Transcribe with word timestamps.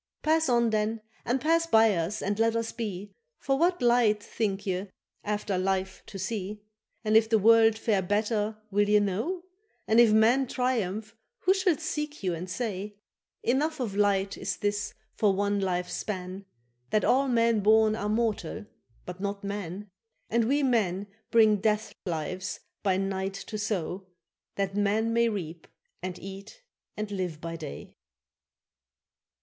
—Pass 0.23 0.49
on 0.49 0.71
then 0.71 1.01
and 1.25 1.39
pass 1.39 1.67
by 1.67 1.93
us 1.93 2.23
and 2.23 2.39
let 2.39 2.55
us 2.55 2.71
be, 2.71 3.13
For 3.37 3.55
what 3.59 3.83
light 3.83 4.23
think 4.23 4.65
ye 4.65 4.87
after 5.23 5.59
life 5.59 6.01
to 6.07 6.17
see? 6.17 6.63
And 7.03 7.15
if 7.15 7.29
the 7.29 7.37
world 7.37 7.77
fare 7.77 8.01
better 8.01 8.57
will 8.71 8.89
ye 8.89 8.99
know? 8.99 9.43
And 9.87 9.99
if 9.99 10.11
man 10.11 10.47
triumph 10.47 11.15
who 11.41 11.53
shall 11.53 11.77
seek 11.77 12.23
you 12.23 12.33
and 12.33 12.49
say? 12.49 12.95
—Enough 13.43 13.79
of 13.79 13.95
light 13.95 14.39
is 14.39 14.57
this 14.57 14.95
for 15.13 15.33
one 15.35 15.59
life's 15.59 15.93
span, 15.93 16.45
That 16.89 17.05
all 17.05 17.27
men 17.27 17.59
born 17.59 17.95
are 17.95 18.09
mortal, 18.09 18.65
but 19.05 19.19
not 19.19 19.43
man: 19.43 19.87
And 20.31 20.45
we 20.45 20.63
men 20.63 21.05
bring 21.29 21.57
death 21.57 21.93
lives 22.07 22.59
by 22.81 22.97
night 22.97 23.35
to 23.35 23.57
sow, 23.59 24.07
That 24.55 24.73
man 24.75 25.13
may 25.13 25.29
reap 25.29 25.67
and 26.01 26.17
eat 26.17 26.63
and 26.97 27.11
live 27.11 27.39
by 27.39 27.55
day. 27.55 27.93